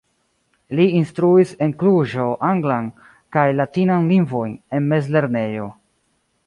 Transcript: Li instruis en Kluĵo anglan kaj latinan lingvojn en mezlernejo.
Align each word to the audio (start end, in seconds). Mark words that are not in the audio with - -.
Li 0.77 0.85
instruis 0.99 1.51
en 1.65 1.75
Kluĵo 1.83 2.25
anglan 2.49 2.89
kaj 3.37 3.47
latinan 3.61 4.11
lingvojn 4.15 4.61
en 4.79 4.93
mezlernejo. 4.95 5.73